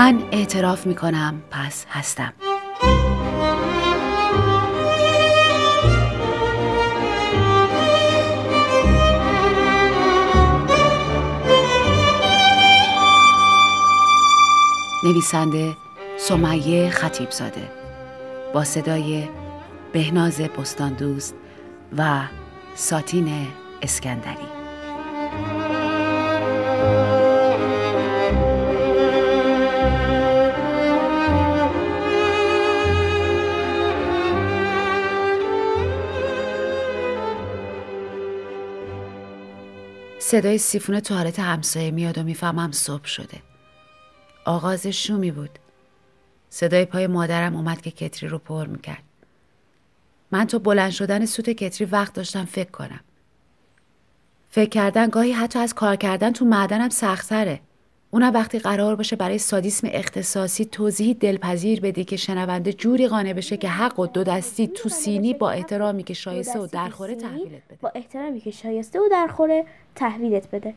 [0.00, 2.32] من اعتراف می کنم پس هستم.
[15.04, 15.76] نویسنده
[16.18, 17.70] سمیه خطیبزاده.
[18.54, 19.28] با صدای
[19.92, 21.34] بهناز بستاندوست
[21.96, 22.20] و
[22.74, 23.46] ساتین
[23.82, 24.59] اسکندری.
[40.30, 43.42] صدای سیفون توالت همسایه میاد و می‌فهمم صبح شده.
[44.44, 45.58] آغاز شومی بود.
[46.50, 49.02] صدای پای مادرم اومد که کتری رو پر می‌کرد.
[50.30, 53.00] من تو بلند شدن سوت کتری وقت داشتم فکر کنم.
[54.50, 57.60] فکر کردن گاهی حتی از کار کردن تو معدنم سختره
[58.12, 63.56] اونم وقتی قرار باشه برای سادیسم اختصاصی توضیحی دلپذیر بدی که شنونده جوری قانع بشه
[63.56, 67.78] که حق و دو دستی تو سینی با احترامی که شایسته و درخوره تحویلت بده.
[67.80, 70.74] با احترامی که شایسته و درخوره تحویلت بده.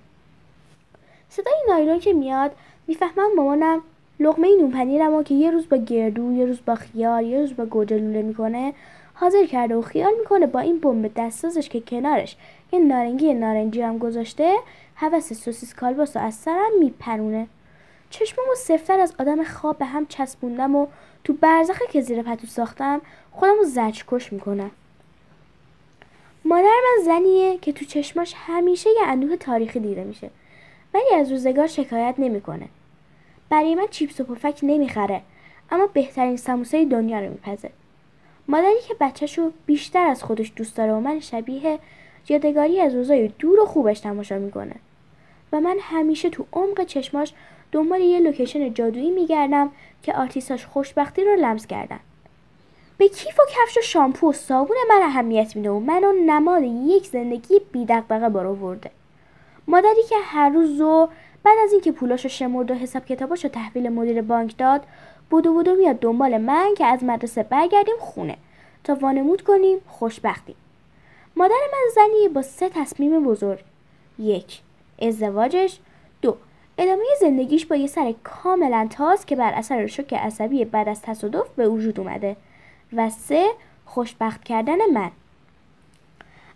[1.30, 2.52] صدای نایلون که میاد
[2.88, 3.81] می‌فهمم مامانم
[4.20, 7.66] لقمه نون پنیرمو که یه روز با گردو یه روز با خیار یه روز با
[7.66, 8.73] گوجه لوله می‌کنه
[9.14, 12.36] حاضر کرده و خیال می‌کنه با این بمب دستازش که کنارش
[12.72, 14.56] یه نارنگی نارنجی هم گذاشته
[14.95, 17.47] حوس سوسیس کالباس از سرم میپرونه.
[18.09, 20.88] چشممو سفتر از آدم خواب به هم چسبوندم و
[21.23, 24.72] تو برزخه که زیر پتو ساختم خودم رو کش می‌کنم.
[26.45, 30.30] مادر من زنیه که تو چشماش همیشه یه اندوه تاریخی دیده میشه
[30.94, 32.67] ولی از روزگار شکایت نمی‌کنه.
[33.50, 35.22] برای من چیپس و پفک نمی‌خره
[35.72, 37.69] اما بهترین سموسه دنیا رو میپزه.
[38.47, 41.80] مادری که بچهشو بیشتر از خودش دوست داره و من شبیه
[42.30, 44.75] یادگاری از روزای دور و خوبش تماشا می‌کنه.
[45.53, 47.34] و من همیشه تو عمق چشماش
[47.72, 49.72] دنبال یه لوکیشن جادویی میگردم
[50.03, 52.00] که آرتیستاش خوشبختی رو لمس کردن.
[52.97, 57.07] به کیف و کفش و شامپو و صابون من اهمیت میده و منو نماد یک
[57.07, 58.91] زندگی بیدقدقه بارو ورده
[59.68, 61.09] مادری که هر روز و
[61.44, 64.81] بعد از اینکه پولاشو شمرد و حساب کتاباشو تحویل مدیر بانک داد
[65.33, 68.38] بودو بودو میاد دنبال من که از مدرسه برگردیم خونه.
[68.83, 70.55] تا وانمود کنیم خوشبختیم.
[71.35, 73.59] مادر من زنی با سه تصمیم بزرگ.
[74.19, 74.61] یک
[75.01, 75.79] ازدواجش.
[76.21, 76.38] دو
[76.77, 81.50] ادامه زندگیش با یه سر کاملا تاز که بر اثر شوک عصبی بعد از تصادف
[81.50, 82.35] به وجود اومده.
[82.94, 83.45] و سه
[83.85, 85.11] خوشبخت کردن من.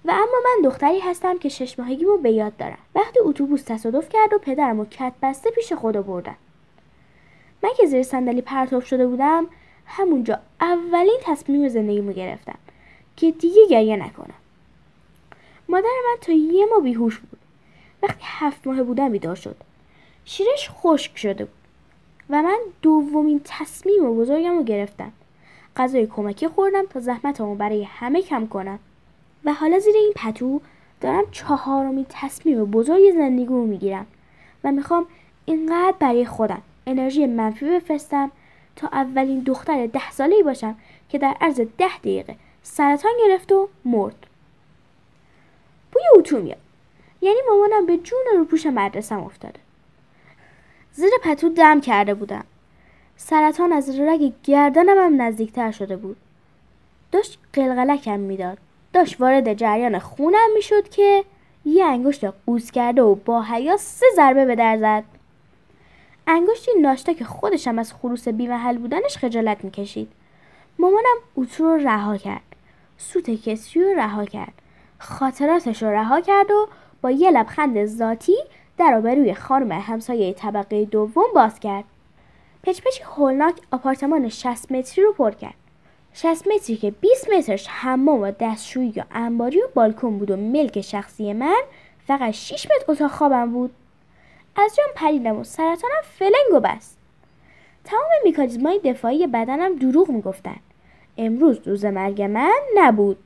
[0.06, 2.80] و اما من دختری هستم که شش ماهگیمو به یاد دارم.
[2.96, 6.36] وقتی اتوبوس تصادف کرد و پدرمو کت بسته پیش خدا بردن
[7.68, 9.48] من که زیر صندلی پرتاب شده بودم
[9.86, 12.58] همونجا اولین تصمیم زندگیمو گرفتم.
[13.16, 14.36] که دیگه گریه نکنم.
[15.70, 17.40] مادر من تا یه ماه بیهوش بود.
[18.04, 19.56] وقتی هفت ماه بودم بیدار شد.
[20.26, 21.54] شیرش خشک شده بود.
[22.30, 25.12] و من دومین تصمیم و بزرگم رو گرفتم.
[25.78, 28.80] غذای کمکی خوردم تا زحمتمو برای همه کم کنم.
[29.46, 30.62] و حالا زیر این پتو
[31.02, 34.06] دارم چهارمین تصمیم بزرگ زندگی رو می‌گیرم.
[34.64, 35.06] و می‌خوام
[35.46, 38.32] اینقدر برای خودم انرژی منفی بفرستم
[38.76, 40.76] تا اولین دختر ده ساله ای باشم
[41.10, 44.26] که در عرض ده دقیقه سرطان گرفت و مرد.
[45.92, 46.58] بوی اتو میاد.
[47.22, 49.60] یعنی مامانم به جون رو پوش مدرسم افتاده.
[50.94, 52.44] زیر پتو دم کرده بودم.
[53.18, 56.18] سرطان از رگ گردنم هم نزدیکتر شده بود.
[57.12, 58.58] داشت قلقلکم می‌داد.
[58.94, 61.24] داشت وارد جریان خونم می‌شد که
[61.66, 65.17] یه انگشت قوز کرده و با حیا سه ضربه به در زد.
[66.28, 70.12] انگشتی ناشتا که خودشم از خروس بیمحل بودنش خجالت می‌کشید.
[70.80, 72.42] مامانم اوتو رو رها کرد.
[72.98, 74.54] سوت کسی رو رها کرد.
[75.00, 76.68] خاطراتش رو رها کرد و
[77.02, 78.36] با یه لبخند ذاتی
[78.78, 81.84] در به روی خانم همسایه طبقه دوم باز کرد.
[82.64, 85.54] پچ پچ هولناک آپارتمان 60 متری رو پر کرد.
[86.14, 90.82] 60 متری که 20 مترش حمام و دستشویی و انباری و بالکن بود و ملک
[90.82, 91.62] شخصی من
[92.08, 93.72] فقط 6 متر اتاق خوابم بود.
[94.58, 96.98] از جام پریدم و سرطانم فلنگ و بست
[97.84, 100.56] تمام میکانیزمای دفاعی بدنم دروغ می‌گفتن.
[101.18, 103.18] امروز روز مرگ من نبود.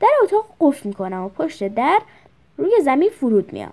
[0.00, 2.00] در اتاق قفل می‌کنم و پشت در
[2.56, 3.72] روی زمین فرود میام.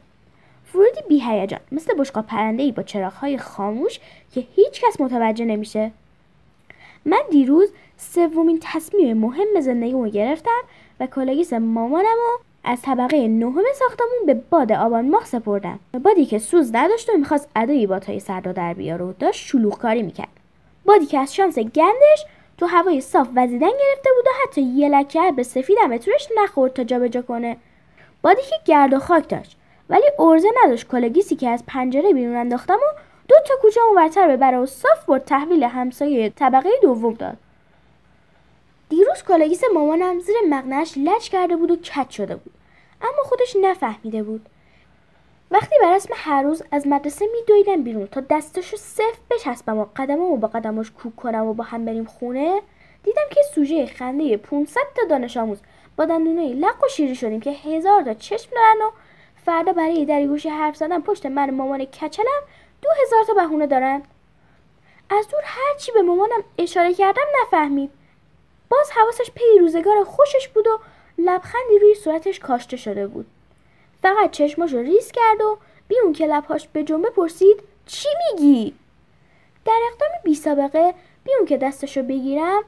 [0.65, 3.99] فرودی بی هیجان مثل بشقا پرنده ای با چراغهای خاموش
[4.33, 5.91] که هیچ کس متوجه نمیشه.
[7.05, 10.61] من دیروز سومین تصمیم مهم زندگیمو گرفتم
[10.99, 15.79] و کلاه‌گیس مامانم و از طبقه نهم ساختمون به باد آبان ماه سپردم.
[15.91, 19.47] به بادی که سوز نداشت و می‌خواست ادای بادهای سرد و در بیاره و داشت
[19.47, 20.29] شلوغ کاری می‌کرد.
[20.85, 22.25] بادی که از شانس گندش
[22.57, 26.83] تو هوای صاف وزیدن گرفته بود و حتی یه لکه به سفیدم توش نخورد تا
[26.83, 27.57] جابجا کنه.
[28.21, 29.57] بادی که گرد و خاک داشت
[29.89, 34.61] ولی عرضه نداشت کلاه‌گیسی که از پنجره بیرون انداختم و دو تا کوچه اونورتر ببره
[34.61, 37.37] و صاف برد تحویل همسایه طبقه دوم داد.
[38.91, 42.53] دیروز کالاگیس مامانم زیر مغنش لج کرده بود و کت شده بود.
[43.01, 44.49] اما خودش نفهمیده بود.
[45.51, 50.37] وقتی بر اسم هر روز از مدرسه میدویدم بیرون تا دستشو صف بچسبم و قدممو
[50.37, 52.61] با قدمش کوک کنم و با هم بریم خونه
[53.03, 55.59] دیدم که سوژه خنده 500 تا دانش آموز
[55.97, 58.91] با دندونای لق و شیری شدیم که هزار تا چشم دارن و
[59.45, 62.41] فردا برای دری گوشی حرف زدن پشت من مامان کچلم
[62.81, 64.03] دو هزار تا بهونه دارن.
[65.09, 68.00] از دور هرچی به مامانم اشاره کردم نفهمید.
[68.71, 70.79] باز حواسش پی روزگار خوشش بود و
[71.17, 73.25] لبخندی روی صورتش کاشته شده بود.
[74.01, 75.57] فقط چشماشو ریز کرد و
[75.87, 78.73] بی اون که لبهاش به جنبه پرسید چی میگی؟
[79.65, 82.63] در اقدام بی سابقه بی اون که دستشو بگیرم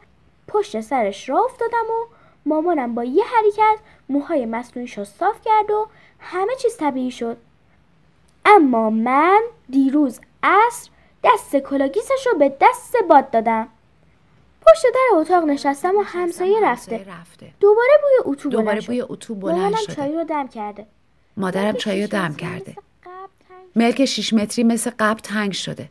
[0.48, 2.14] پشت سرش را افتادم و
[2.46, 3.80] مامانم با یه حرکت
[4.10, 5.88] موهای مصنوعیش صاف کرد و
[6.20, 7.38] همه چیز طبیعی شد.
[8.46, 10.90] اما من دیروز عصر
[11.24, 13.68] دست کلاگیسش رو به دست باد دادم.
[14.68, 17.06] پشت در اتاق نشستم و همسایه رفته.
[17.60, 19.96] دوباره بوی اتو دوباره بوی اتو بلند شده.
[19.96, 20.86] چای رو دم کرده.
[21.38, 22.76] مادرم چای رو دم کرده.
[23.76, 25.90] ملک شیش متری مثل قبل تنگ شده.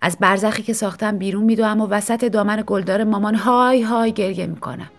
[0.00, 4.90] از برزخی که ساختم بیرون میدوم و وسط دامن گلدار مامان های های گریه می‌کنم.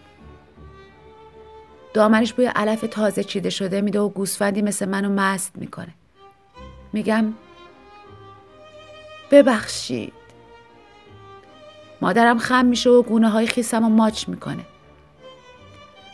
[1.94, 5.94] دامنش بوی علف تازه چیده شده میده و گوسفندی مثل منو مست می‌کنه.
[6.94, 7.34] میگم
[9.32, 10.14] ببخشید.
[12.06, 14.66] مادرم خم میشه و گونه های خیسم و ماچ می‌کنه.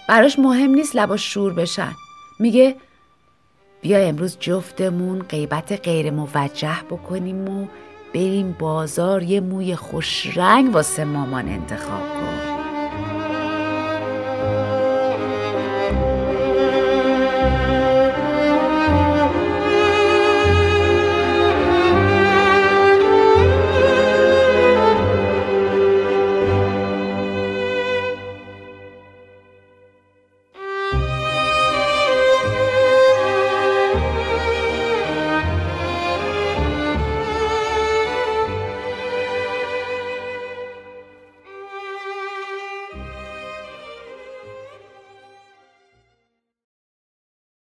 [0.07, 1.91] براش مهم نیست لباش شور بشن.
[2.39, 2.75] میگه
[3.81, 7.67] بیا امروز جفتمون غیبت غیر موجه بکنیم و
[8.13, 12.50] بریم بازار یه موی خوش رنگ واسه مامان انتخاب کن